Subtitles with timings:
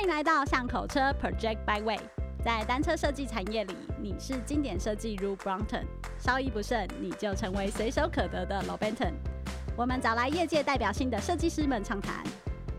[0.00, 2.00] 欢迎来到巷口车 Project Byway。
[2.42, 5.84] 在单车设计产业里，你是经典设计如 Brompton，
[6.18, 9.12] 稍一不慎你就成为随手可得的 Lobenton。
[9.76, 12.24] 我们找来业界代表性的设计师们畅谈，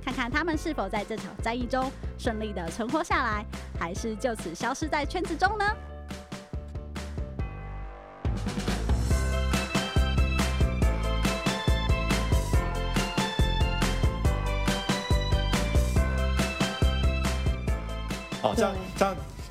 [0.04, 3.46] 看看他们是否在这场战役中顺利的存活下来，
[3.80, 5.66] 还是就此消失在圈子中呢？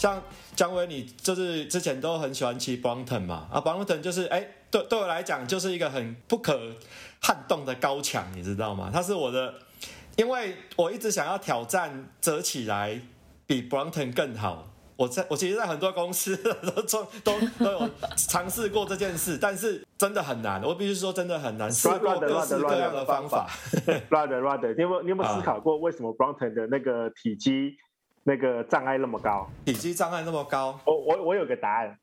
[0.00, 0.22] 像像
[0.56, 3.46] 姜维，你就是之前都很喜欢骑 Brompton 嘛？
[3.52, 6.59] 啊，Brompton 就是哎，对对我来讲就是一个很不可
[7.20, 8.90] 撼动的高墙，你知道吗？
[8.90, 9.52] 它是我的，
[10.16, 12.98] 因为我一直想要挑战折起来
[13.46, 14.68] 比 Brompton 更好。
[14.96, 16.34] 我在我其实，在很多公司
[16.74, 20.62] 都都都都有尝试过这件事，但是真的很难。
[20.62, 23.46] 我必须说，真的很难，试过各式各样的方法。
[24.10, 27.76] Rather Rather，你有没有你有没有思考过，为什么 Brompton 的那个体积？
[28.24, 31.99] 那个障碍那么高，体积障碍那么高，我我我有个答案。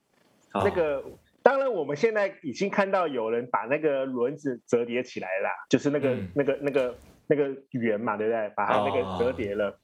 [0.54, 1.04] 哦、那个
[1.42, 6.94] 当然，我们现在已经看到有人把那个轮子折叠起来了，就是那个、嗯、那个那个
[7.26, 8.52] 那个圆嘛，对不对？
[8.56, 9.68] 把它那个折叠了。
[9.68, 9.74] 哦、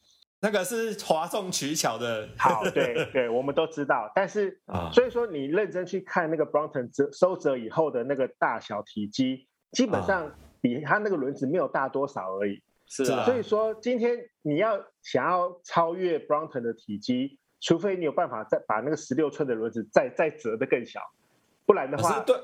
[0.40, 2.28] 那个是哗众取巧的。
[2.38, 4.10] 好，对对，我们都知道。
[4.14, 12.62] 但是，哦、所以说你认真去看那个 Brompton 折收折以后的那个大小体积，基本上比它那个轮子没有大多少而已。
[12.86, 21.00] 是啊，所以说今天你要想要超越 Brompton 的体积，除非你有办法再把那个十六寸的轮子再再折得更小，
[21.66, 22.36] 不然的话，可是对，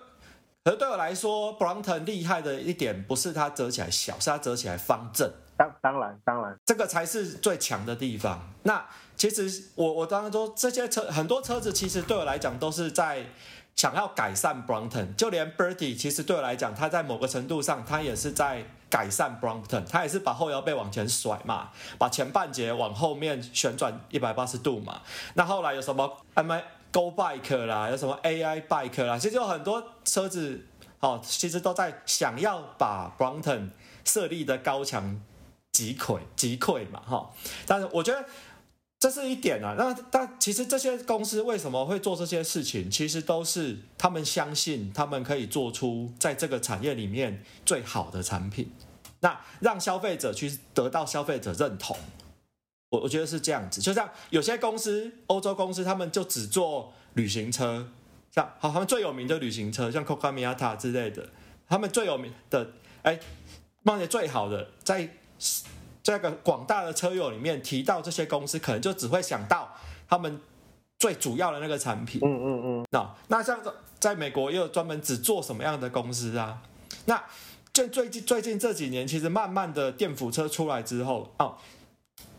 [0.64, 5.30] 可是对我来说，Brompton 厉害的一点不是它折起来小，是它折起来方正。
[5.56, 8.40] 当当然当然，这个才是最强的地方。
[8.62, 13.26] 那其实我我刚刚说这些车很多车子，其实对我来讲都是在。
[13.76, 25.00] 想要改善 Brompton，就连 Birdie 其实对我来讲，它在某个程度上，它也是在改善 Brompton，他也是把后腰背往前甩嘛，把前半截往后面旋转一百八十度嘛。
[25.34, 30.66] 那后来有什么 M I Go Bike 啦，有什么 AI Bike 啦，其实有很多车子
[30.98, 33.70] 哦，其实都在想要把 Brompton
[34.04, 35.20] 设立的高墙
[35.70, 37.30] 击溃击溃嘛，哈。
[37.66, 38.24] 但是我觉得。
[39.00, 42.90] 这是一点啊，那但其实这些公司为什么会做这些事情？
[42.90, 48.70] 其实都是他们相信他们可以做出在这个产业里面最好的产品，
[49.20, 51.96] 那让消费者去得到消费者认同。
[52.90, 57.88] 我我觉得是这样子，就像有些公司，欧洲公司，他们就只做旅行车，
[58.30, 61.26] 像好，他们最有名的旅行车，像 Coca Miata 之类的，
[61.66, 63.18] 他们最有名的，哎，
[63.82, 65.08] 卖的最好的在。
[66.10, 69.72] 这个广大的车友里面提到这些公司，可能就只会想到
[70.08, 70.40] 他们
[70.98, 72.20] 最主要的那个产品。
[72.24, 72.86] 嗯嗯嗯。
[72.90, 73.60] 那那像
[74.00, 76.62] 在美国也有专门只做什么样的公司啊？
[77.04, 77.22] 那
[77.72, 81.54] 就最近最近这几年，其实慢慢的电辅车出来之后，哦，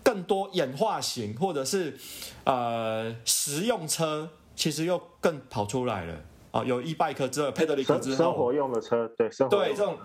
[0.04, 1.98] 更多演化型或者是
[2.44, 6.16] 呃实用车，其实又更跑出来了。
[6.52, 9.58] 哦，有 e-bike 之后，pedelec 之后，生活用的车，对，生活。
[9.58, 9.98] 对这种，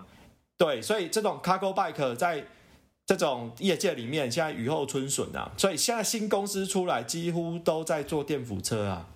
[0.57, 2.47] 对，所以这种 cargo bike 在。
[3.07, 9.07] 这种业界里面现在雨后春笋啊，所以现在新公司出来几乎都在做电辅车啊，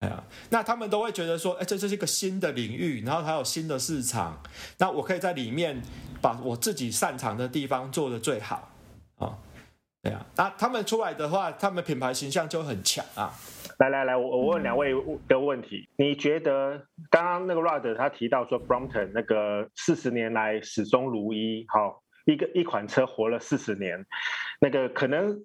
[0.00, 4.42] 哎呀，那他们都会觉得说，哎，这这是一个新的领域，然后还有新的市场，
[4.76, 5.80] 那我可以在里面
[6.20, 8.70] 把我自己擅长的地方做得最好
[9.16, 9.38] 啊，
[10.02, 13.32] 对啊，那他们出来的话，他们品牌形象就很强啊。
[13.78, 14.92] 来来来，我我问两位
[15.26, 22.02] 的问题，你觉得刚刚那个 Rod 他提到说 Brompton 那个四十年来始终如一，好。
[22.26, 24.04] 一个一款车活了四十年，
[24.60, 25.44] 那个可能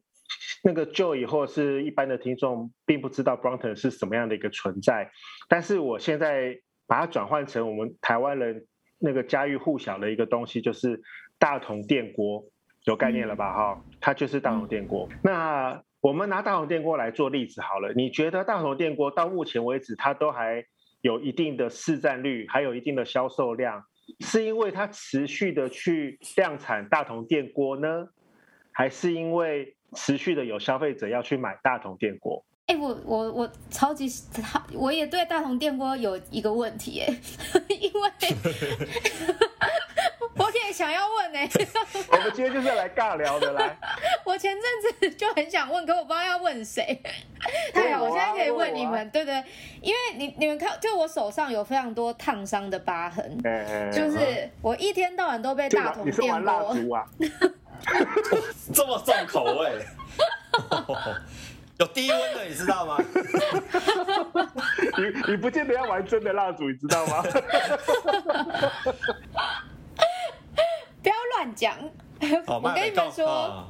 [0.64, 5.12] 那个 Joey 或是一般的听众并不知道 Brompton 是什么样的一个存在，
[5.48, 8.66] 但是我现在把它转换成我们台湾人
[8.98, 11.00] 那个家喻户晓的一个东西，就是
[11.38, 12.44] 大同电锅，
[12.86, 13.54] 有概念了吧？
[13.54, 15.08] 哈，它就是大同电锅。
[15.24, 20.66] 那我们拿大同电锅来做例子好了，你觉得大同电锅到目前为止它都还
[21.02, 23.84] 有一定的市占率，还有一定的销售量？
[24.20, 28.08] 是因为它持续的去量产大同电锅呢，
[28.72, 32.44] 还是因为持续的有消费者要去买大同电锅？
[32.68, 34.08] 哎、我我我超级
[34.74, 37.14] 我也对大同电锅有一个问题哎，
[37.68, 38.12] 因为。
[40.72, 41.50] 想要问呢、欸，
[42.12, 43.78] 我们今天就是来尬聊的来。
[44.24, 44.64] 我前阵
[45.00, 47.02] 子就很想问，可我不知道要问谁。
[47.74, 49.44] 太好，我现在可以问你们，对不对？
[49.82, 53.38] 因为你你们看，就我手上有非常多烫伤的疤痕，
[53.92, 56.24] 就是我一天到晚都被大桶电锅。
[56.26, 57.06] 你是玩蜡烛啊？
[58.74, 59.84] 这么重口味，
[61.80, 62.98] 有低温的，你知道吗？
[64.98, 67.24] 你你不见得要玩真的蜡烛，你知道吗？
[71.56, 71.76] 讲！
[72.48, 73.66] 我跟你们说，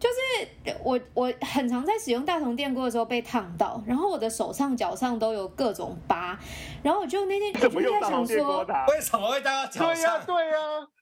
[0.00, 6.38] 就是我我很常在使用大同电锅的时候被烫到，然后我的手上脚上都有各种疤，
[6.82, 9.94] 然后我就那天我就在想说，为什么会戴到脚上？
[9.94, 10.93] 对呀、啊，对呀、啊。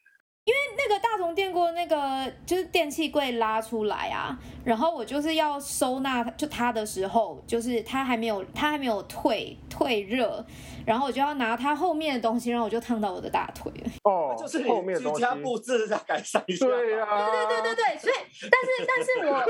[0.44, 10.44] 因为那个大同电锅那个就是电器柜拉出来啊，然后我就是要收纳就它的时候，就是它还没有它还没有退退热，
[10.84, 13.90] 然后我就要拿它后面的东西，然后我就烫到我的大腿了。
[14.02, 16.66] 哦，就是后面居家布置在改善一下。
[16.66, 18.14] 对呀、啊，对对对对对，所以
[18.50, 19.44] 但是但是我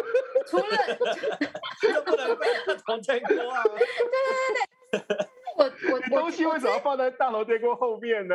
[0.46, 0.76] 除了
[1.94, 3.62] 就不能被大同电锅啊。
[3.64, 5.31] 对对对对。
[5.56, 8.34] 我我我东西为什么放在大楼电锅后面呢？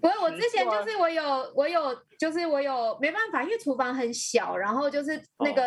[0.00, 5.62] 不是，我之前就是我有我有就是我有没办法，因为厨房很小，然后就是那个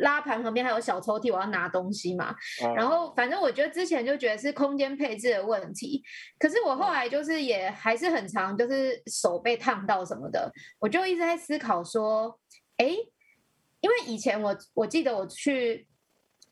[0.00, 2.34] 拉盘旁边还有小抽屉，我要拿东西嘛。
[2.62, 6.02] 哦、然后反正我觉得之前就觉得是空间配置的问题，
[6.38, 12.38] 可是我后来就是也还是很常，就是手被烫到什么的，我就一直在思考说，
[12.76, 12.86] 哎，
[13.80, 15.86] 因为以前我我记得我去。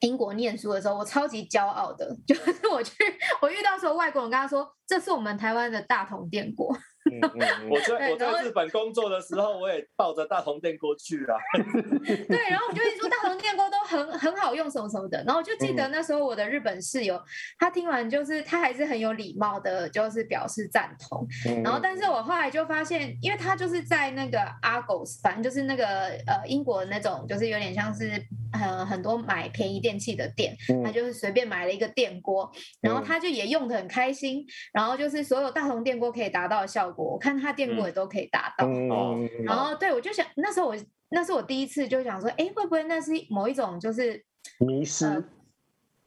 [0.00, 2.94] 英国念书的时候，我超级骄傲的， 就是我去，
[3.42, 6.76] 我遇到时候外国人跟他说，这是我们台湾的大同电锅。
[7.10, 11.36] 嗯嗯、我在我在日本工作的时候，我也抱着大红电锅去啊。
[12.28, 15.22] 对，然后我就一直说大红电锅都很很好用，什么什么的。
[15.24, 17.20] 然后我就记得那时候我的日本室友，
[17.58, 21.26] 他听完就是他还是很有礼貌的，就是表示赞同。
[21.62, 25.86] 然后，但是我后来就发现，因为他就是在那个 Argos，反正就是那个
[26.26, 28.10] 呃英国的那种，就是有点像是
[28.52, 32.50] 很很多买便宜电器的店，他就是随便买了一个电锅，
[32.80, 34.44] 然后他就也用的很开心。
[34.72, 36.97] 然后就是所有大红电锅可以达到的效果。
[36.98, 40.76] 我看他电锅也都可以达到，嗯嗯、然后对我就想，那时候我
[41.10, 44.24] 那是我第一次就想说，哎，会不会那是某一种就是
[44.58, 45.24] 迷失、呃？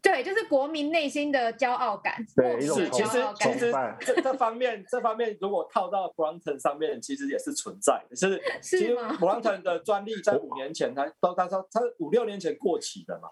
[0.01, 2.25] 对，就是国民内心的骄傲感。
[2.35, 8.15] 对，是其实其实这这方面这方面如果套到 Brompton 上面，其实也是存在的。
[8.15, 13.29] 是，是其实 Brompton 的专利在五年前，他都他说他五六年前过期的嘛。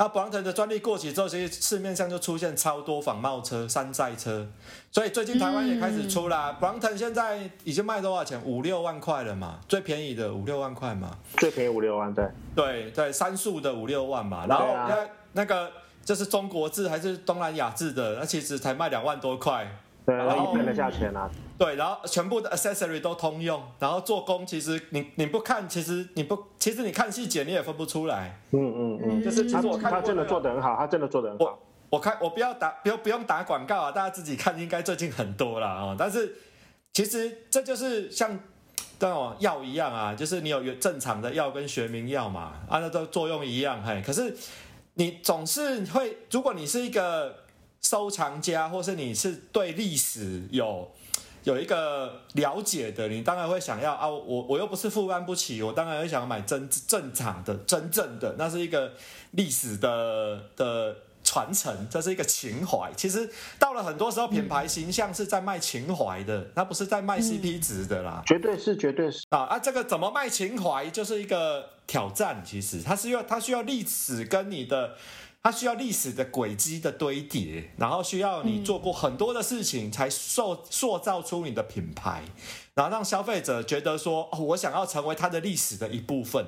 [0.00, 4.48] 那 Brompton 的专利过期之后，其实市面上就出现超多仿冒车、山寨车，
[4.90, 6.56] 所以最近台湾也开始出啦。
[6.58, 8.42] Brompton 现在已经卖多少钱？
[8.42, 11.10] 五六万块了嘛，最便宜的五六万块嘛。
[11.36, 12.24] 最便宜五六万，对。
[12.56, 14.46] 对对，三速的五六万嘛。
[14.46, 15.70] 然后那那个
[16.02, 19.70] 就是中国制还是东南亚制的，那其实才卖两万多块。
[20.10, 21.30] 对，然后一倍的价钱啊。
[21.56, 28.40] 对，然后全部的 accessory 都通用，然后做工其实你你不看，其实你不，其实你看细节你也分不出来。
[28.50, 31.44] 嗯嗯嗯，就是其实我看他真的做的很好，他真的做的很好。
[31.44, 31.58] 我
[31.90, 35.94] 我看我不要打不用不用打广告啊，大家自己看应该最近很多了啊。
[35.98, 36.34] 但是
[36.92, 38.38] 其实这就是像
[38.98, 44.02] 这种药一样啊，就是你有有正常的药跟学名药嘛，啊，那都作用一样嘿。
[44.04, 44.34] 可是
[44.94, 47.34] 你总是会，如果你是一个
[47.80, 50.90] 收藏家，或是你是对历史有。
[51.42, 58.92] 有一个了解的，你当然会想要啊，我我又不是负担不起，我当然会想要买真正常的、真正的，那是一个
[59.30, 60.94] 历史的的
[61.24, 62.92] 传承，这是一个情怀。
[62.94, 63.26] 其实
[63.58, 68.22] 到了很多时候，品牌形象是在卖情怀的，它不是在卖 CP 值的啦。
[68.26, 69.58] 绝对是，绝对是啊啊！
[69.58, 72.42] 这个怎么卖情怀，就是一个挑战。
[72.44, 74.94] 其实它是要它需要历史跟你的。
[75.42, 82.22] 它需要历史的轨迹的堆叠，然后需要你做过很多的事情，才塑塑造出你的品牌，
[82.74, 86.44] 然后让消费者觉得说，哦，我想要成为它的历史的一部分，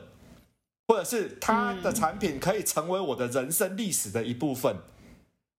[0.88, 4.76] 或者是它的产品可以成为我的人生历史的一部分。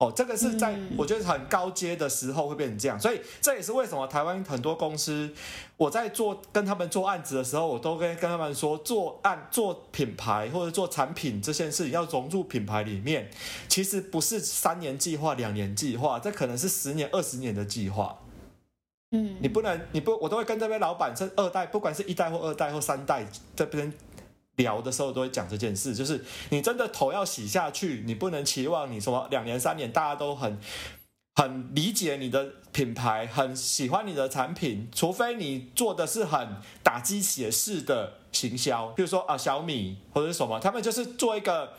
[0.03, 5.31] 哦，这个是在我觉得很高阶的时候会变成这样，所以这也是为什么台湾很多公司，
[5.77, 13.29] 我在做跟他们做案子的时候，我都跟跟他们说，做案做品牌或者做产品这件事情要融入品牌里面，
[13.69, 18.19] 其实不是三年计划、两年计划，这可能是十年、二十年的计划。
[19.11, 23.93] 嗯，你不能，你不，我都会跟这边老板是二代，不管是一代或二代或三代这边。
[24.55, 30.59] 聊的时候都会讲这件事，就是你真的头要洗下去，你不能期望你什么两年三年大家都很
[31.35, 41.73] 很理解你的品牌，很喜欢你的产品，除非你做的是很打鸡血式的行销，比如说啊小米或者是什么，他们就是做一个。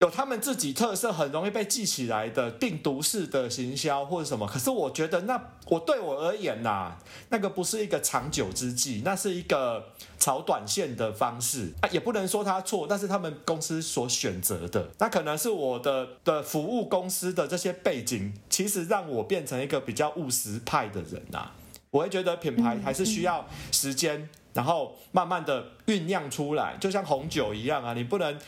[0.00, 4.46] 有他们自己特色，很容易被记起来的病毒式的行销或者什么。
[4.46, 9.84] 可是我觉得那我对我而言呐、啊，那个不是一个长久之计，那是一个
[10.18, 21.54] 炒短线的方式啊，也不能说他错，但是他们公司所选择的，那可能是我的的服务公司的这些背景，其实让我变成一个比较务实派的人呐、啊。
[21.90, 28.38] 我会觉得品牌还是需要时间，然后慢慢的酝酿出来，就像红酒一样啊，你不能。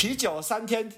[0.00, 0.90] 啤酒三天，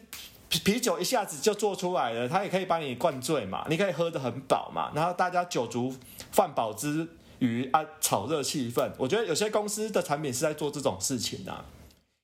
[0.49, 5.93] 啤酒一下子就做出来了，它也可以把你灌醉嘛，你可以喝得很饱嘛，然后大家酒足
[6.31, 7.09] 饭饱之
[7.41, 8.93] 余啊，炒热气氛。
[8.97, 11.65] 我觉得有些公司的产品是在做这种事情啊，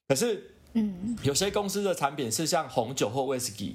[0.06, 3.75] 可是，嗯，有些公司的产品是像红酒或威士忌，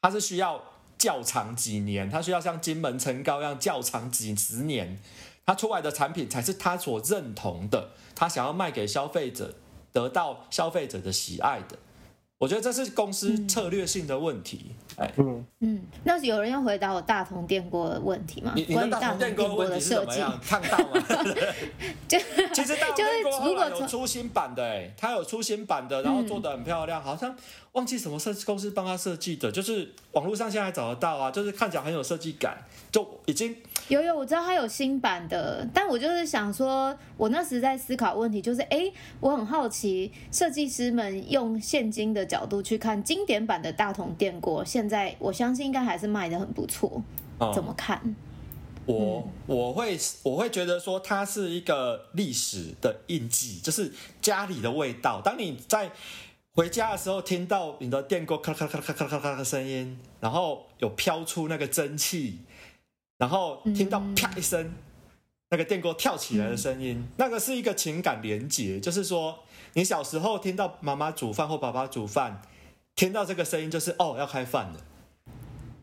[0.00, 0.64] 它是需要
[0.96, 4.98] 较长几年，它需要像金门陈高一样较长几十年，
[5.44, 9.56] 它出来的产品才是他所认同的，他想要卖给消费者，
[9.92, 11.78] 得到消费者的喜爱的。
[12.40, 14.72] 我觉得这是公司策略性的问题。
[15.00, 18.52] 哎，嗯嗯，那有人要回答我大同电锅的问题吗？
[18.54, 20.38] 你你的大同电锅的问题是怎么样？
[20.46, 21.02] 烫到吗？
[22.06, 22.18] 就
[22.52, 27.34] 其实大同电锅后来有出新版的，哎，它有出新版的，然后做的很漂亮，好像
[27.72, 32.58] 忘记什么设计公司帮他设计的，就是网络上现在还找得到啊，就是看起来很有设计感，
[32.92, 33.56] 就已经。
[33.88, 38.88] 有有，我知道它有新版的，但我就是想说，我那时在思考问题，就是哎，
[39.18, 47.02] 我很好奇，设计师们用现今的角度去看经典版的大同电锅，现在我相信应该还是卖的很不错，
[47.38, 48.14] 嗯、怎么看？
[48.84, 55.20] 我我会我会觉得说，它是一个历史的印记，就是家里的味道。
[55.20, 55.92] 当你在
[56.52, 62.40] 回家的时候，听到你的电锅咔咔咔咔咔咔咔的声音，然后有飘出那个蒸汽。
[63.18, 64.72] 然后听到啪一声，
[65.50, 69.40] 那个电锅跳起来的声音，那个是一个情感连结，就是说
[69.74, 72.40] 你小时候听到妈妈煮饭或爸爸煮饭，
[72.94, 74.72] 听到这个声音就是哦要开饭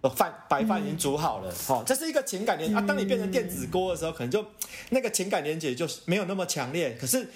[0.01, 2.81] 了，饭白饭已经煮好了，哦，这是一个情感连结啊。
[2.87, 4.45] 当你变成电子锅的时候，可能就
[4.91, 6.95] 那个情感连接就是没有那么强烈。
[6.99, 7.29] 可是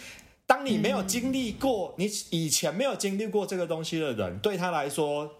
[0.45, 5.37] 当你没有经历过，你以前没有经历过这个东西的人，对他来说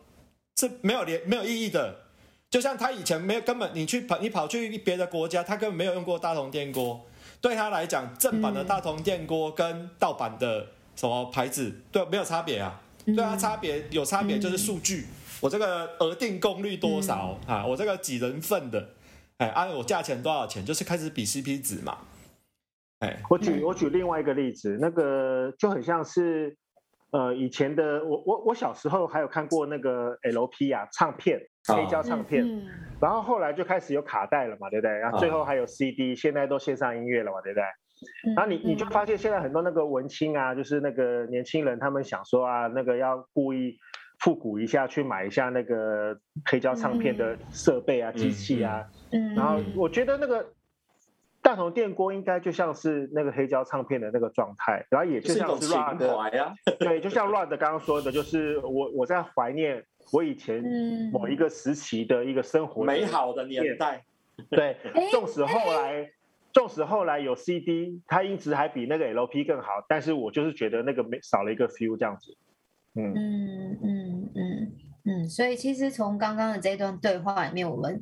[0.60, 2.02] 是没有连没有意义的。
[2.50, 7.06] 就像他以前没有根本，你去跑你跑去别的国家，他根本没有用过大同电锅。
[7.40, 12.82] 对他来讲，正版的大同电锅跟盗版的什么牌子，对，没有差别啊。
[13.15, 15.06] 对啊差别有差别就是数据，
[15.41, 17.65] 我这个额定功率多少啊？
[17.65, 18.89] 我这个几人份的，
[19.38, 21.98] 哎，按我价钱多少钱，就是开始比 CP 值嘛。
[23.00, 26.58] 哎，我举我举另外一个例子，那个就很像是。
[27.13, 31.38] 呃，以前的我我我小时候还有看过那个 LP 啊，唱片，
[31.68, 32.62] 黑胶唱片，哦、
[33.01, 34.98] 然后后来就开始有卡带了嘛，对不对？
[34.98, 37.63] 然后最后还有 CD，、哦、现在都线上音乐了嘛，对不对？
[38.36, 43.77] 然后你你就发现现在很多那个文青啊，就是那个年轻人，他们想说啊，那个要故意
[44.20, 50.46] 复古一下，去买一下那个黑胶唱片的设备啊、机器啊，嗯，然后我觉得那个。
[51.43, 60.63] 大同电锅应该就像是那个黑胶唱片的那个状态，然后也就像是 Rod 的， 对，就像 Rod 刚刚说的，就是我我在怀念我以前
[61.12, 64.03] 某一个时期的一个生活美好的年代。
[64.51, 64.77] 对，
[65.10, 66.08] 纵使后来
[66.53, 72.38] 纵使后来有 CD，它音质还比那个 LP 更好，但是我就是觉得那个没少了一个 feel 这样子。
[72.96, 74.72] 嗯嗯嗯嗯
[75.05, 78.01] 嗯，所以其实从刚刚的这段对话里面，我们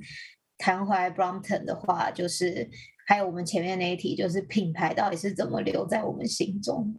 [0.57, 2.69] 谈回来 Brompton 的话，就是。
[3.09, 6.95] 还有我们前面那一题，就是品牌到底是怎么留在我们心中？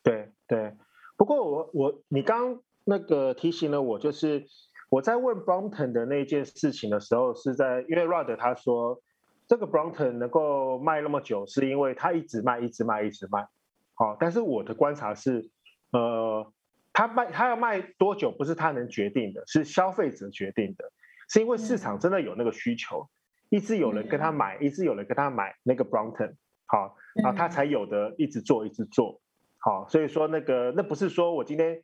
[0.00, 0.72] 对对，
[1.16, 4.46] 不过我我你刚那个提醒了我，就是
[4.90, 9.02] 我在问 Brompton 的那件事情的时候，是在因为 Rod 他说
[9.46, 13.46] 这个 Brompton 能够卖那么久，是因为它一直卖，一直卖，一直卖。
[13.94, 15.50] 好，但是我的观察是，
[15.92, 16.52] 呃，
[16.92, 20.90] 它卖它要卖多久，不是它能决定的，是消费者决定的，
[21.28, 23.08] 是因为市场真的有那个需求。
[23.50, 26.34] 一直有人跟他买，一直有人跟他买那个 Brompton，
[26.66, 29.20] 好，然后他才有的一直做，一直做，
[29.58, 31.80] 好，所以说那个那不是说我今天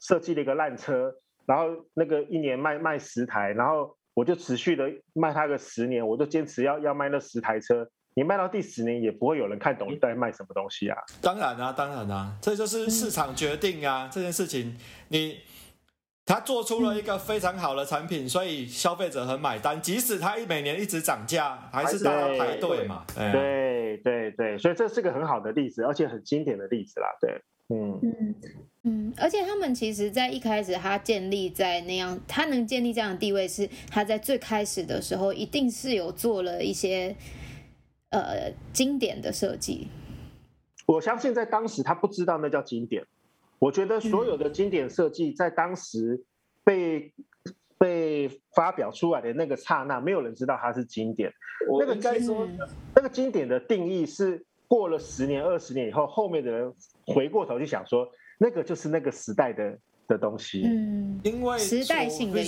[0.00, 1.14] 设计了一个烂车，
[1.46, 10.96] 然后那个一年卖卖十台，然后我就持续的卖它个十年，我都坚持要要卖那十台车，你卖到第十年也不会有人看懂你在卖什么东西啊。
[11.20, 14.76] 当然啊，当然啊，这就是市场决定啊，这件事情
[15.08, 15.38] 你。
[16.26, 19.78] 他做出了一个非常好的产品，所以消费者很买单。
[19.82, 23.04] 即使他一每年一直涨价，还是大家排队嘛。
[23.14, 27.08] 对对对对，所以这是个很好的例子，而且很经典的例子啦。
[27.20, 28.34] 对，嗯嗯
[28.82, 37.16] 嗯，而且他们其实在一开始，他建立在那样，他能建立这样的地位，是他在最开始的时候，一定是有做了一些
[38.10, 39.88] 呃经典的设计。
[40.86, 43.02] 我相信在当时他不知道那叫经典。
[43.58, 46.22] 我觉得所有的经典设计在当时
[46.62, 47.14] 被
[47.78, 51.32] 被发表出来的那个刹那，没有人知道它是经典。
[51.80, 52.46] 那个该说，
[52.94, 56.74] 那个经典的定义是过了十年、二十年以后，后面的人
[57.06, 58.06] 回过头去想说，
[58.38, 60.62] 那个就是那个时代的的东西。
[60.64, 62.42] 嗯，因为时代性的。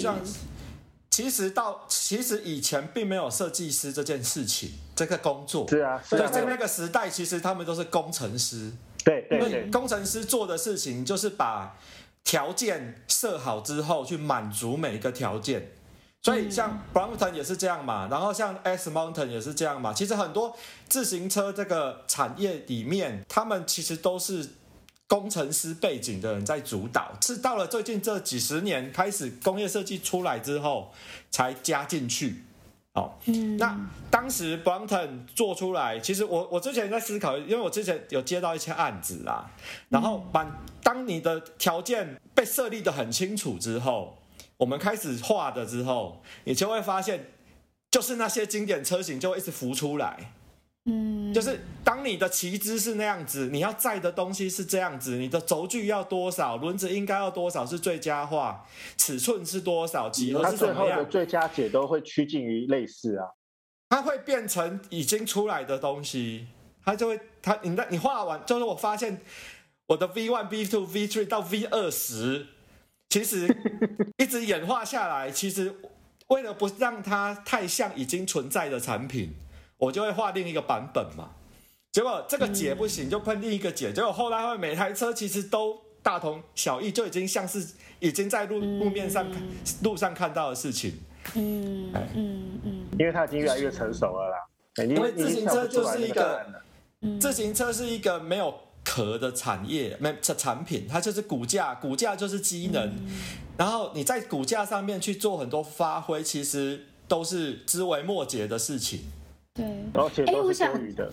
[1.09, 8.71] 其实到其实以前并没有设计师这件事情，这个工作是啊，所以在那个时代，其实他们都是工程师。
[9.03, 11.79] 对对对，工程师做的事情就是把
[12.23, 15.71] 条件设好之后去满足每一个条件，
[16.27, 19.93] 所以像 Brompton 也是这样嘛，然后像 S Mountain 也是这样嘛。
[19.93, 20.57] 其实很多
[20.89, 24.45] 自行车这个产业里面，他们其实都是
[25.07, 30.93] 工程师背景的人在主导，是到了最近这几十年开始工业设计出来之后
[31.31, 32.43] 才加进去。
[32.95, 33.79] 哦，嗯，那
[34.11, 39.49] 当时 Brompton 做出来，其实我我之前在思考，因为我之前有接到一些案子啦，
[39.91, 40.45] 然后把
[40.83, 44.19] 当你的条件被设立的很清楚之后，
[44.59, 47.27] 我们开始画的之后，你就会发现，
[47.91, 50.33] 就是那些经典车型就会一直浮出来。
[50.89, 58.65] 嗯，就是当你的旗帜是那样子，你要载的东西是这样子，你的轴距要多少，轮子应该要多少是最佳化，
[58.97, 60.87] 尺寸是多少，几何是怎么样？
[60.87, 63.27] 最后的最佳解都会趋近于类似啊，
[63.89, 66.47] 它会变成已经出来的东西，
[66.85, 69.21] 它就会它你你画完，就是我发现
[69.89, 72.47] 我的 V one、V two、V three 到 V 二十，
[73.17, 73.49] 其实
[74.19, 75.75] 一直演化下来，其实
[76.27, 79.33] 为了不让它太像已经存在的产品。
[79.79, 81.31] 我就会画另一个版本嘛，
[81.93, 83.91] 结果这个解不行，就喷另一个解。
[83.91, 87.67] 结果后来会每台车其实都大同小异，就已经像是
[88.01, 89.27] 已经在路路面上
[89.83, 90.93] 路上看到的事情。
[91.35, 94.85] 嗯嗯嗯，因为它已经越来越成熟了啦。
[94.85, 96.47] 因为自行车就是一个，
[97.19, 98.55] 自行车是一个没有
[98.87, 102.93] 壳的产业，没产产品，它就是骨架，骨架就是机能，
[103.59, 109.01] 然后你在骨架上面去做很多发挥，其实都是枝微末节的事情。
[109.53, 111.13] 对，而且都是多余的。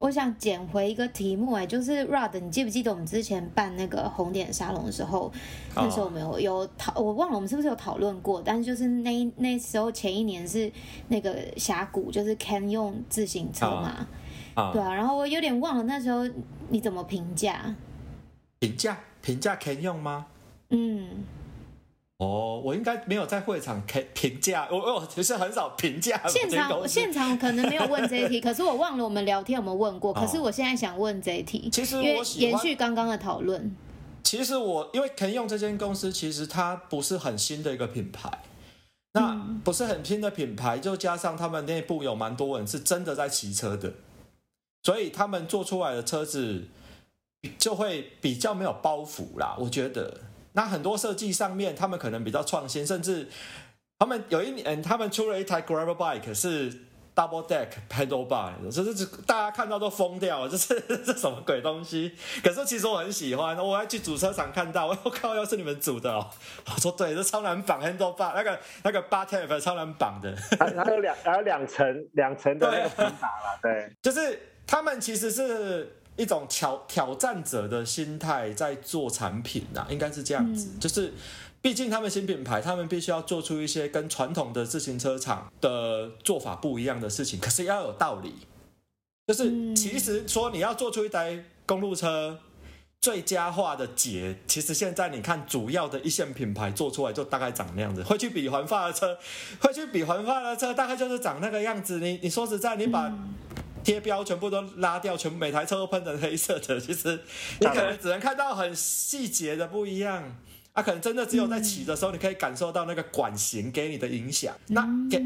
[0.00, 5.32] 我想捡回一个题目，哎，就是 Rod，你记不记得我们之前办那个红点沙龙的时候，
[5.76, 8.42] 那时候我们有有讨，我忘了我们是不是有讨论过？
[8.44, 10.70] 但是就是那那时候前一年是
[11.06, 14.04] 那个峡谷，就是 Can 用自行车嘛，
[14.54, 16.28] 对啊，然后我有点忘了那时候
[16.68, 17.74] 你怎么评价？
[18.58, 20.26] 评价评价 Can 用吗？
[20.70, 21.24] 嗯。
[22.18, 26.20] 哦，我应该没有在会场评评价，我我其实很少评价。
[26.28, 30.12] 现场现场可能没有问这一题， 可是我忘了我们聊天有没有问过。
[30.12, 33.74] 可是我现在想问这一题，其实我因为延续刚刚的讨论。
[34.22, 38.30] 其实我因为 Ken 用这间公司，其实它不是很新的一个品牌，
[39.14, 43.92] 那不是很新的品牌，就加上他们内部有蛮多人是真的在骑车的，
[44.82, 46.64] 所以他们做出来的车子
[47.58, 50.20] 就会比较没有包袱啦，我觉得。
[50.54, 53.28] 那很多设计上面，他们可能比较创新，甚至
[53.98, 56.70] 他们有一年，他们出了一台 gravel bike 是
[57.14, 62.12] double deck pedal bar，就是大家看到都疯掉了，这是这什么鬼东西？
[62.44, 66.28] 可是其实我很喜欢，我还去主车厂看到， 我靠，又是你们组的哦，
[66.66, 74.38] 我说对，这超难绑 handle bar，那个那个 bar tape 超难绑的，还有两还有两层两层的那个打了，对， 就是
[74.72, 75.96] 他们其实是。
[76.14, 80.68] 一种挑挑战者的心态在做产品呐、啊，应该是这样子。
[80.74, 81.10] 嗯、就是，
[81.62, 87.40] 毕竟他们新品牌，他们必须要做出一些跟传统的自行车厂的做法不一样的事情。
[87.40, 88.34] 可是要有道理，
[89.26, 92.38] 就是其实说你要做出一台公路车
[93.00, 98.02] 最佳化的解，其实现在你看主要的一线品牌做出来就大概长那样子。
[98.02, 99.16] 会去比环法的车，
[99.62, 102.00] 会去比环法的车，大概就是长那个样子。
[102.00, 103.10] 你你说实在，你把。
[103.84, 106.80] 贴标全部都拉掉，全部每台车都喷成黑色的。
[106.80, 107.20] 其实
[107.60, 110.36] 你可能只能看到很细节的不一样，
[110.72, 114.54] 啊，可能真的只有在骑的时候，你可以感受到那个管型给你的影响。
[114.68, 115.22] 那给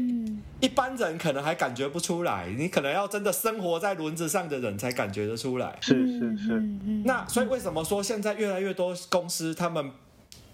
[0.59, 5.77] 一般人可能还感觉不出来，你可能要真的生活在轮子上的人才感觉得出来。
[5.81, 6.63] 是是是。
[7.05, 9.91] 那所以为什么说现在越来越多公司他们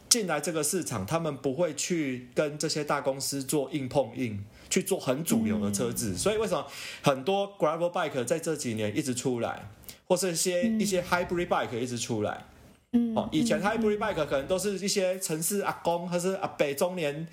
[0.09, 4.43] 进来这个市场，他们不会去跟这些大公司做硬碰硬？
[4.73, 6.65] 去做很主流的车子，所以为什么
[7.03, 9.69] 很多 gravel bike 在这几年一直出来，
[10.07, 12.43] 或是一些一些 hybrid bike 一直出来？
[12.93, 17.27] 嗯，哦，以前 hybrid bike 可能都是一些城市阿公或是阿伯中年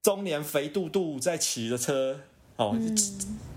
[0.00, 2.20] 中年肥嘟嘟在骑的车，
[2.54, 2.78] 哦，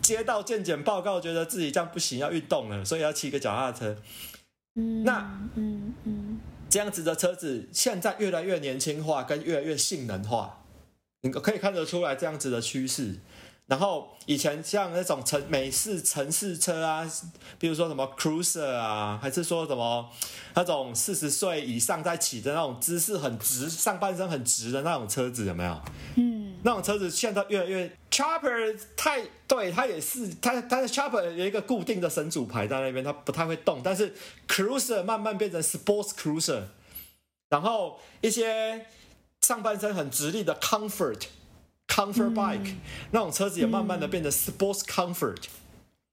[0.02, 3.96] 接到健检报告，觉得自己这样不行，要运动了，所以要骑个脚踏车。
[4.74, 10.59] 嗯，那嗯嗯，这样子的车子现在越来越年轻化，跟越来越性能化。
[11.22, 13.20] 你可以看得出来这样子的趋势，
[13.68, 17.06] 然后以前像那种城美式城市车啊，
[17.60, 20.10] 比如说什么 Cruiser 啊，还是说什么
[20.56, 25.82] 那种四十岁以上在骑的那种姿势很直、上半身很直的那种车子，有没有？
[26.16, 34.16] 嗯，那种车子现在越来越 Chopper 太对，它也是它它的 Chopper 有一个固定的神主牌在那边，它不太会动，但是
[34.48, 36.64] Cruiser 慢慢变成 Sports Cruiser，
[37.50, 38.86] 然后一些。
[39.50, 41.24] 上半身很直立的 comfort
[41.88, 42.78] comfort bike，嗯、
[43.10, 45.46] 那种车子也慢慢的变成 sports comfort，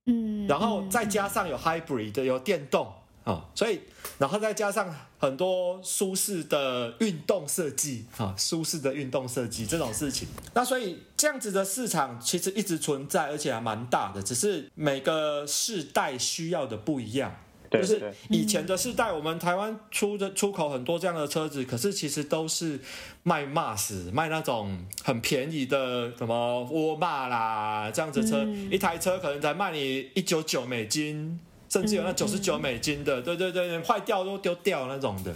[0.07, 2.87] 嗯，然后再加上有 hybrid 的有电动
[3.25, 3.83] 啊、哦，所以
[4.17, 17.37] 然后再加上很多舒适的运动设计啊，舒适的运动设计这种事情，那所以这样子的市场其实一直存在，而且还蛮大的，只是每个世代需要的不一样。
[17.71, 22.79] 就是以前的世代，我们台湾出的出口很多这样的车子，可是其实都是
[23.23, 35.35] 卖 mass，卖那种很便宜的什么沃尔玛啦这样子车，一台车可能才卖你一九九美金，甚至有那九十九美金的，对对对，坏掉都丢掉那种的。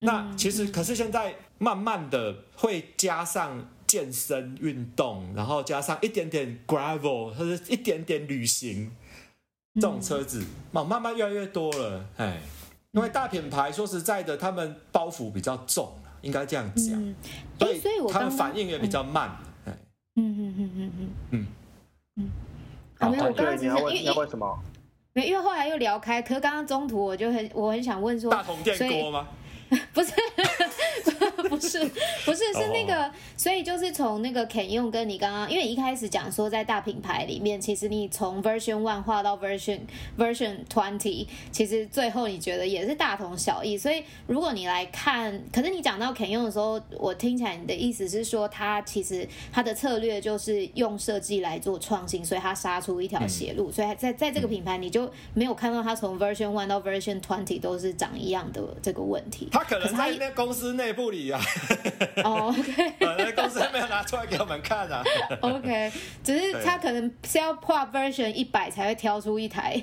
[0.00, 8.90] 那其实可是现在慢慢的会加上健身运动，然后加上一点点 gravel，或者一点点旅行。
[9.74, 12.40] 这种车子慢慢慢越来越多了，哎，
[12.92, 17.14] 因为大品牌说实在的，他们包袱比较重，应该这样讲，嗯、
[17.58, 19.74] 所以所以他们反应也比较慢，嗯。
[20.16, 20.92] 嗯嗯嗯嗯
[21.32, 21.46] 嗯
[22.16, 22.30] 嗯，
[23.00, 24.58] 好，没有，我刚刚只是因为因为什么？
[25.12, 29.26] 没，因为后来又聊开，可是刚刚中途我就很我很想问说，大同电锅吗？
[29.92, 30.12] 不是。
[31.48, 31.78] 不是
[32.24, 33.12] 不是是那个，oh.
[33.36, 39.80] 所以就是从那个 Ken Yong 跟你刚刚，因为一开始讲说在大品牌里面，其实你从 Version One 画到 Version
[40.18, 43.76] Version Twenty，其实最后你觉得也是大同小异。
[43.76, 53.70] 所以如果你来看，可是你讲到 Ken Yong 的时候，我听起来你的意思是说，他其实他的策略就是用设计来做创新，所以他杀出一条血路。
[53.70, 59.48] 嗯、所以在在这个品牌，你就没有看到他从 Version One 到 Version Twenty 都是长一样的这个问题。
[59.52, 61.44] 他可能在那公司内部里啊。
[62.24, 65.02] 哦、oh,，OK， 那公司还没有拿出来给我们看啊。
[65.40, 65.92] OK，
[66.22, 69.82] 只是他可能是要破 version 一百才会挑出一台，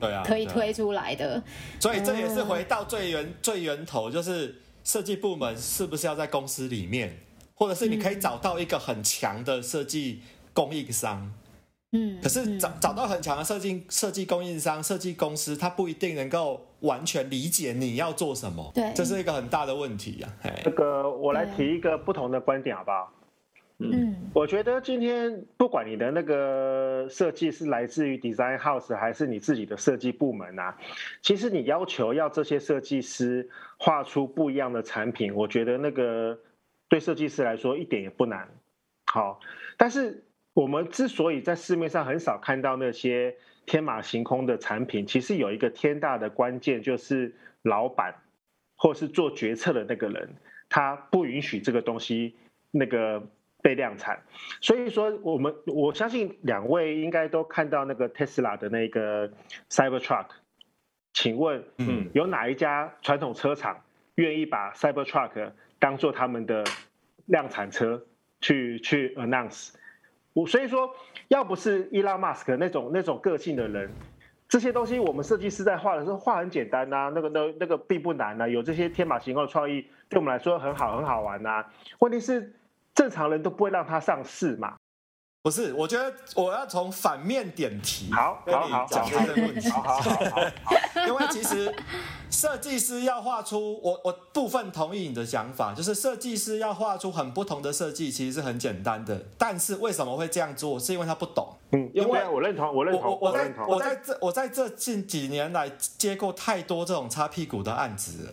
[0.00, 1.34] 对啊，可以推出来的。
[1.34, 1.42] 啊、
[1.80, 7.18] 所以这也是回到最源最源头，就是设计部门是不是要在公司里面，
[7.54, 11.20] 或者是你可以找到一个很强的设计供应商。
[11.20, 11.34] 嗯，
[12.22, 18.72] 可是找找到很强的设计设计供应商、设计公司，他不一定能够完全理解你要做什么。
[18.74, 20.48] 对，这是一个很大的问题呀、啊。
[20.64, 23.12] 这个我来提一个不同的观点，好不好？
[23.76, 30.74] 嗯，我觉得今天不管你的那个设计是来自于 design house 还是你自己的设计部门啊，
[31.20, 36.38] 其实你要求要这些设计师画出不一样的产品，我觉得那个
[36.88, 38.48] 对设计师来说一点也不难。
[39.04, 39.38] 好，
[39.76, 40.24] 但是。
[40.54, 43.34] 我们之所以在市面上很少看到那些
[43.64, 48.14] 天马行空的产品，其实有一个天大的关键，就是老板
[48.76, 50.34] 或是做决策的那个人，
[50.68, 52.34] 他不允许这个东西
[52.70, 53.22] 那个
[53.62, 54.22] 被量产。
[54.60, 59.32] 所以说，我们我相信两位应该都看到那个 Tesla 的那个
[59.70, 60.26] Cybertruck。
[61.14, 63.82] 请问，嗯，有哪一家传统车厂
[64.16, 66.64] 愿意把 Cybertruck 当做他们的
[67.26, 68.04] 量产车
[68.40, 69.74] 去去 announce？
[70.32, 70.90] 我所以说，
[71.28, 73.90] 要不是伊拉马斯克那种那种个性的人，
[74.48, 81.64] 这些东西我们设计师在画的时候画很简单呐、那个那那个并不难呐、有这些天马行空的创意，对我们来说很好很好玩呐、
[81.98, 82.52] 问题是
[82.94, 84.74] 正常人都不会让他上市嘛。
[85.42, 89.68] 不是，我觉得我要从反面点题，好，跟你讲他的问题。
[89.68, 90.40] 好好好，
[91.04, 91.74] 因为其实
[92.30, 99.20] 设计师要画出，我我部分同意你的想法，就是设计师要画出很不同的设计，其实是很简单的。
[99.36, 100.78] 但是为什么会这样做？
[100.78, 101.48] 是因为他不懂。
[101.72, 108.32] 嗯，因为我认同，我认同，我我在我在这我在这近几年来接过太多这种擦屁股的案子了。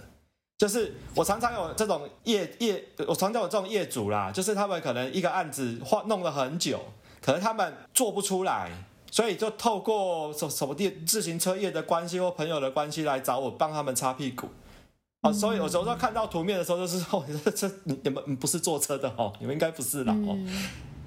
[0.60, 6.80] 就是我常常有这种业业，我常常有这种业主啦，就是他们可能一个案子画弄了很久。
[7.22, 8.72] 可能他们做不出来，
[9.12, 14.48] 所以就透过什什么电自行车业的关系或朋友的关系来找我帮他们擦屁股。
[15.22, 20.38] 啊，所以有时候看到图面的时候，就是哦，这这你你们不是坐车的哦， 你们应该不是啦哦。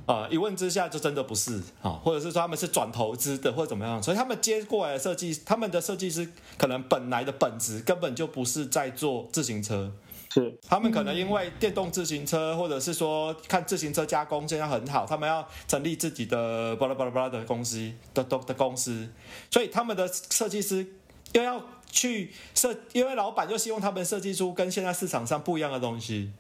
[0.05, 9.91] 啊，一问之下就真的不是啊，或者是说他们是转投资的或者怎么样，所以他们接过来的设计，他们的设计师可能本来的本质根本就不是在做自行车。
[10.33, 19.11] 是，他们可能因为电动自行车，或者是说看自行车加工现在很好，他们要成立自己的巴拉巴拉巴拉的公司的的的公司，
[19.51, 20.87] 所以他们的设计师
[21.33, 26.33] 又要去设，因为老板又希望他们设计出跟现在市场上不一样的东西，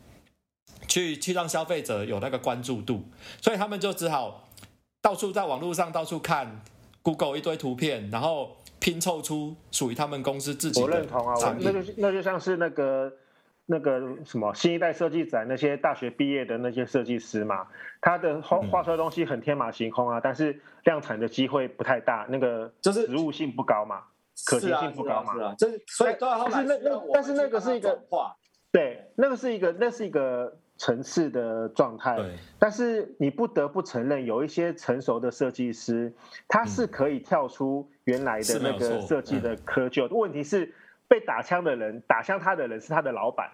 [0.89, 3.05] 去去让消费者有那个关注度，
[3.43, 4.49] 所以他们就只好
[5.03, 6.63] 到处在网络上到处看
[7.03, 10.81] ，Google 一堆图片，然后拼凑出属于他们公司自己。
[10.81, 13.13] 我认同啊，那就那就像是那个。
[13.73, 17.67] 那个什么新一代设计展，那些大学毕业的那些设计师嘛，
[18.03, 24.03] 他的画画出来的东西很天马行空啊，但是量产的机会不太大，那个就是实物性不高嘛，
[24.45, 27.99] 可行性不高嘛，是啊，就是所以但是那那但是那个是一个
[28.71, 32.19] 对，那个是一个那是一个层次的状态，
[32.59, 36.13] 但是你不得不承认，有一些成熟的设计师，
[36.47, 40.75] 他是可以跳出原来的那个设计的窠臼，问题是。
[41.09, 43.51] 被打枪的人，打枪他的人是他的老板。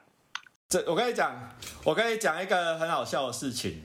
[0.68, 1.34] 这我跟你讲，
[1.82, 3.82] 我跟你讲一个很好笑的事情。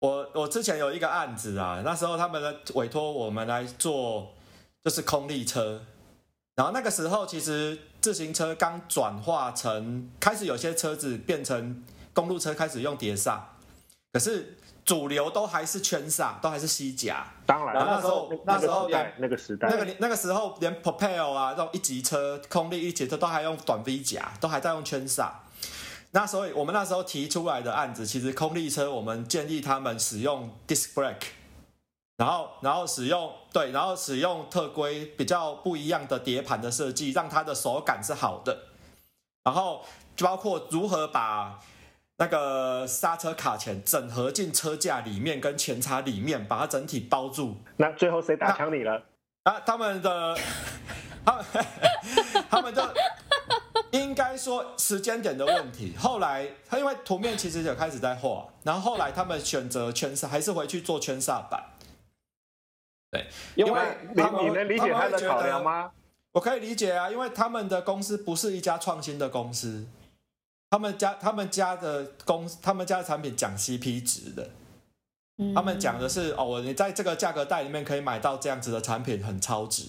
[0.00, 4.32] 我我之前有一个案子啊，那时候他们委托我们来做，
[4.82, 5.82] 就是空力车。
[6.54, 13.48] 然后那个时候其实自行车刚转化成，开始有些车子变成公路车开始用碟刹，
[14.12, 17.26] 可是主流都还是圈刹，都还是吸夹。
[17.44, 25.41] 当然，然后那时候那时候连那个时代，那个那个时候连 Propel 啊，这种一级车、空力一级车都还用短 V 夹，都还在用圈刹。
[26.14, 31.28] 那所以我们那时候提出来的案子，其实空力车我们建议他们使用 Disc Brake，
[32.18, 38.66] 然后然后使用对，然后使用特规比较不一样的碟盘的设计，让它的手感是好的。
[39.42, 39.86] 然后
[40.18, 41.58] 包括如何把
[42.18, 47.56] 那个刹车卡钳整合进车架里面跟前叉里面，把它整体包住。
[47.78, 49.02] 那最后谁打枪你了？
[49.44, 50.36] 啊，他们的，
[51.24, 51.44] 他们
[52.50, 52.82] 他们就。
[53.92, 55.94] 应该说时间点的问题。
[55.96, 61.62] 后来他因为图面其实就开始在画，然后后来他们选择圈刹，还是回去做圈刹版。
[63.10, 63.80] 对，因为
[64.14, 65.92] 你你能理解他的考量吗？
[66.32, 69.86] 我可以理解啊，因为他们的公司不是一家创新的公司，
[70.70, 74.48] 他们家他们家的公他们家的产品讲 CP 值的，
[75.54, 79.84] 他们讲的是哦，你在这个价格带里面可以买到这样子的产品很超值，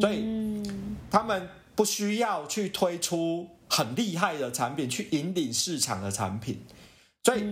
[0.00, 0.62] 所以
[1.10, 1.48] 他们。
[1.78, 6.66] 不需要去推出很厉害的产品去引领市场的产品，
[7.22, 7.44] 所以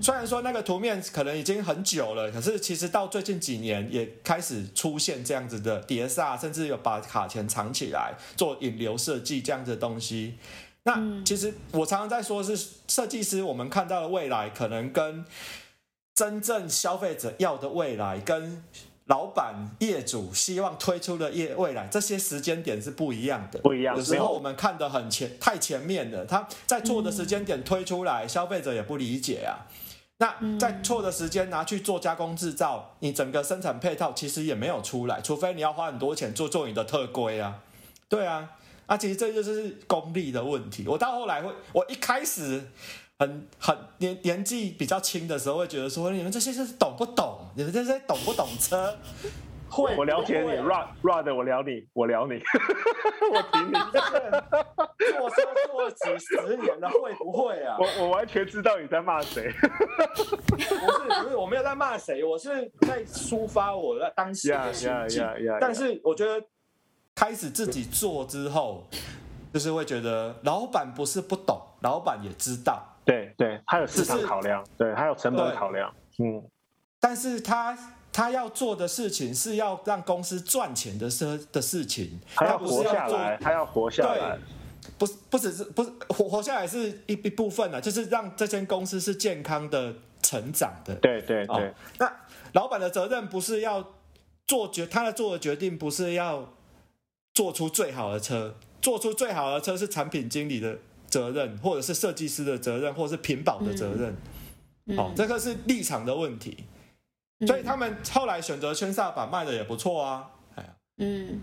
[0.00, 10.36] 虽然说那个图面可能已经很久了，可是其实到最近几年也开始出现这样子的碟刹，甚至有把卡钳藏起来做引流设计这样子的东西。
[10.84, 12.56] 那其实我常常在说，是
[12.88, 15.26] 设计师我们看到的未来，可能跟
[16.14, 18.64] 真正消费者要的未来跟。
[19.06, 23.58] 老板、业主希望推出的业未来，这些时间点是不一样的。
[23.60, 23.94] 不一样。
[23.94, 26.24] 有时候我们看得很前，太前面了。
[26.24, 29.68] 他在错的时间点推出来，消费者也不理解啊。
[30.16, 37.60] 那在错的时间拿去做加工制造，你整个生产配套其实也没有出来，除非你要花很多钱做做你的特规啊。
[38.08, 38.48] 对啊，
[38.86, 40.88] 啊，其实这就是功利的问题。
[40.88, 42.70] 我到后来会，我一开始。
[43.18, 47.38] 很很年年纪比较轻的时候，会觉得说，你们这些是懂不懂？
[47.54, 48.96] 你们这些懂不懂车？
[49.70, 52.34] 会，我了解你，Rod Rod，我聊你，我聊你，
[53.32, 53.72] 我挺你。
[53.72, 57.76] 做车做了几十年了，会不会啊？
[57.78, 59.50] 我我完全知道你在骂谁。
[60.46, 65.22] 不是不是，我没有在骂谁，我是在抒发我的当时的心境。
[65.22, 65.58] Yeah, yeah, yeah, yeah.
[65.60, 66.46] 但是我觉得
[67.14, 68.86] 开始自己做之后，
[69.52, 72.93] 就是会觉得老板不是不懂，老板也知道。
[73.04, 76.42] 对对，他有市场考量，对，他有成本考量，嗯，
[76.98, 77.76] 但是他
[78.12, 84.38] 他要做的事情是要让公司赚钱的事的事情，他要活下来，他要活下来，
[84.96, 91.74] 不是不只是不是活活下来是一一部分啊，就是让这间公司是健康的成长的，对对对，哦。
[91.98, 92.10] 那
[92.52, 93.84] 老板的责任不是要
[94.46, 96.54] 做决，他的做的决定不是要
[97.34, 100.78] 做出最好的车，做出最好的车是产品经理的。
[101.14, 104.12] 责任，或者是设计师的责任，或者是屏保的责任，
[104.96, 105.10] 好、嗯。
[105.10, 106.64] 哦，这个是立场的问题。
[107.38, 110.28] 嗯、所以他们后来选择圈萨板卖的也不错啊，
[110.98, 111.40] 嗯，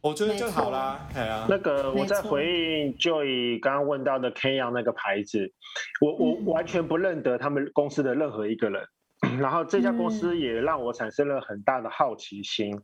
[0.00, 5.52] 我觉得就好啦，哎呀，那个我在回应 Joy 刚刚问到的 Kenyon 那个牌子，
[6.00, 8.82] 我我完全不认得他们公司的任何一个人，
[9.26, 12.82] 嗯、 然后这家公司也让我产生了很大的好奇心，嗯、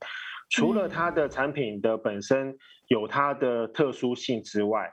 [0.50, 2.54] 除了它的产品的本身
[2.88, 4.92] 有它的特殊性之外。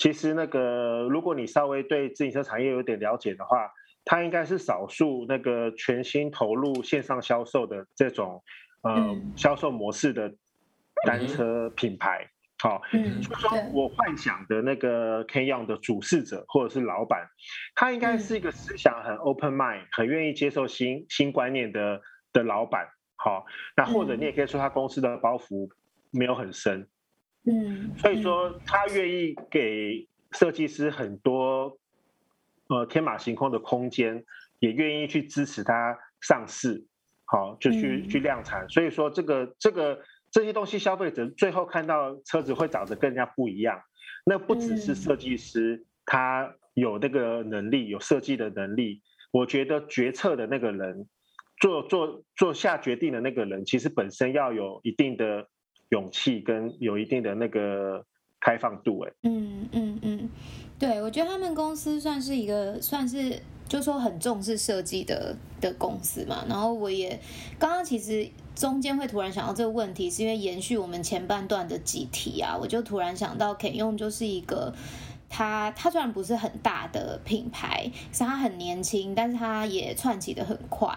[0.00, 3.70] 其实那个，如果你稍微对自行车产业有点了解的话，
[4.02, 8.42] 它应该是少数那个全新投入线上销售的这种
[8.80, 10.34] 呃销售模式的
[11.06, 12.26] 单车品牌。
[12.62, 12.80] 好，
[13.20, 17.28] 就说我幻想的那个 Kenyon 的主事者或者是老板，
[17.74, 22.00] 他应该是一个思想很 open mind、很愿意接受新新观念的
[22.32, 22.88] 的老板。
[23.16, 23.44] 好，
[23.76, 25.68] 那或者你也可以说他公司的包袱
[26.10, 26.88] 没有很深。
[27.44, 31.78] 嗯，所以说他愿意给设计师很多
[32.68, 34.22] 呃天马行空的空间，
[34.58, 36.84] 也愿意去支持他上市，
[37.24, 38.68] 好就去去量产。
[38.68, 43.80] 所以说这个这个这些东西，消费者最后看到车子会长得更加不一样。
[44.26, 49.00] 那不只是设计师他有那个能力，有设计的能力，
[49.32, 51.08] 我觉得决策的那个人，
[51.58, 55.48] 做做做下决定的那个人，其实本身要有一定的。
[55.90, 58.04] 勇气跟有一定的那个
[58.40, 60.28] 开放度，哎，嗯嗯嗯，
[60.78, 66.44] 对，我觉得他们公司算是一个算是，就说很重视设计的的公司嘛。
[66.48, 67.20] 然后我也
[67.58, 74.72] 刚刚其实中间会突然想到这个问题，是因为延续我们前半段的几题啊，我就突然想到 k 用就是一个
[75.30, 80.92] 它它虽然不是很大的品牌，是它很年轻，但是它也窜起的很快。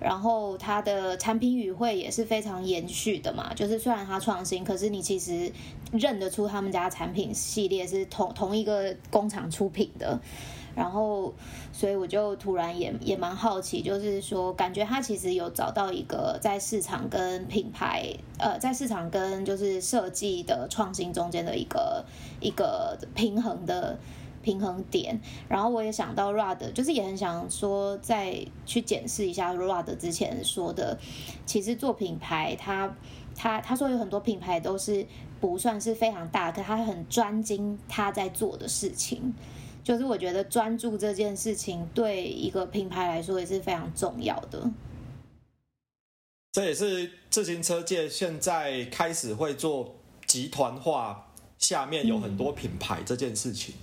[0.00, 5.50] 然后它的产品语汇也是非常延续的嘛，就是虽然它创新，可是你其实
[5.92, 10.20] 认得出他们家产品系列是同同一个工厂出品的。
[10.76, 11.32] 然后，
[11.72, 22.04] 所以我就突然也也蛮好奇，就是说，感觉他其实有找到一个在市场跟品牌，呃，在市场跟就是设计的创新中间的一个
[22.40, 23.98] 一个平衡的
[24.42, 25.18] 平衡点。
[25.48, 30.98] 然后我也想到 Rod，就是也很想说，再去检视一下 Rod 之前说的，
[31.46, 32.94] 其实做品牌他，
[33.34, 35.06] 他他说有很多品牌都是
[35.40, 39.32] 不算是非常大，可他很专精他在做的事情。
[39.86, 44.68] 就是我觉得专注这件事情对一个品牌来说也是非常重要的。
[46.50, 49.94] 这也是自行车界现在开始会做
[50.26, 53.76] 集团化，下面有很多品牌这件事情。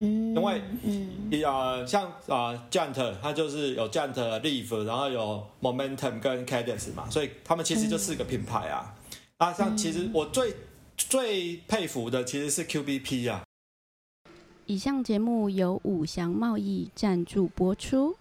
[0.00, 8.96] 嗯，因为嗯啊，像啊 Giant 它就是有 Giant Leaf，然后有 Momentum 跟 Cadence 嘛，所以他们其实就四个品牌啊。
[9.36, 10.54] 啊，像其实我最
[10.96, 13.44] 最佩服的其实是 QBP 啊。
[14.66, 18.16] 以上节目由五祥贸易赞助播出。